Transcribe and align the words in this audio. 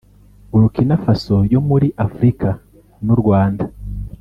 Burukinafaso 0.51 1.35
yo 1.53 1.59
muri 1.67 1.87
Afurika 2.05 2.49
n’u 3.05 3.15
Rwanda 3.21 3.63